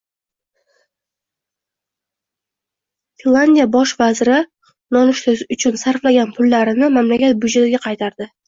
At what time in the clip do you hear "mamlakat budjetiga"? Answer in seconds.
6.99-7.87